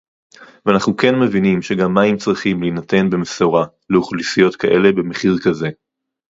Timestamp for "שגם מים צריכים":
1.61-2.61